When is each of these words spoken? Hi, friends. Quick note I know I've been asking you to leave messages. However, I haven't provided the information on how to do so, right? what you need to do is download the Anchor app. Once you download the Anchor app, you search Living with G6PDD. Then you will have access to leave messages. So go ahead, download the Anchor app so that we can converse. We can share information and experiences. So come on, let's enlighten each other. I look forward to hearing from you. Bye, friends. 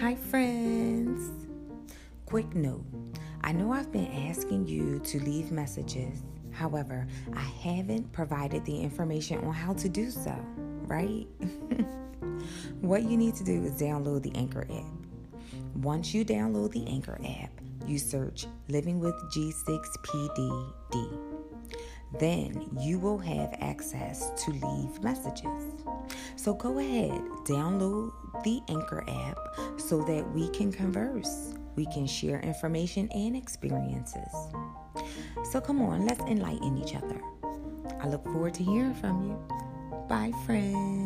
Hi, 0.00 0.14
friends. 0.14 1.30
Quick 2.26 2.54
note 2.54 2.84
I 3.40 3.52
know 3.52 3.72
I've 3.72 3.90
been 3.90 4.12
asking 4.28 4.66
you 4.66 4.98
to 4.98 5.18
leave 5.20 5.50
messages. 5.50 6.22
However, 6.50 7.06
I 7.34 7.40
haven't 7.40 8.12
provided 8.12 8.62
the 8.66 8.78
information 8.78 9.38
on 9.38 9.54
how 9.54 9.72
to 9.72 9.88
do 9.88 10.10
so, 10.10 10.36
right? 10.82 11.26
what 12.82 13.04
you 13.04 13.16
need 13.16 13.36
to 13.36 13.44
do 13.44 13.64
is 13.64 13.72
download 13.80 14.22
the 14.22 14.34
Anchor 14.34 14.66
app. 14.70 15.52
Once 15.76 16.12
you 16.12 16.26
download 16.26 16.72
the 16.72 16.86
Anchor 16.86 17.18
app, 17.42 17.50
you 17.86 17.98
search 17.98 18.46
Living 18.68 19.00
with 19.00 19.14
G6PDD. 19.34 21.18
Then 22.20 22.68
you 22.78 22.98
will 22.98 23.18
have 23.18 23.56
access 23.60 24.30
to 24.44 24.50
leave 24.50 25.02
messages. 25.02 25.72
So 26.46 26.54
go 26.54 26.78
ahead, 26.78 27.10
download 27.44 28.12
the 28.44 28.62
Anchor 28.68 29.04
app 29.08 29.36
so 29.80 30.04
that 30.04 30.30
we 30.32 30.48
can 30.50 30.70
converse. 30.70 31.54
We 31.74 31.86
can 31.86 32.06
share 32.06 32.38
information 32.38 33.10
and 33.10 33.36
experiences. 33.36 34.30
So 35.50 35.60
come 35.60 35.82
on, 35.82 36.06
let's 36.06 36.20
enlighten 36.20 36.78
each 36.78 36.94
other. 36.94 37.20
I 38.00 38.06
look 38.06 38.22
forward 38.22 38.54
to 38.54 38.62
hearing 38.62 38.94
from 38.94 39.24
you. 39.24 39.56
Bye, 40.08 40.30
friends. 40.46 41.05